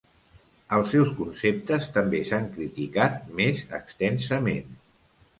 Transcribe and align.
Els 0.75 0.87
seus 0.93 1.09
conceptes 1.17 1.83
també 1.97 2.21
s'han 2.29 2.47
criticat 2.55 3.19
més 3.41 3.61
extensament. 3.81 4.73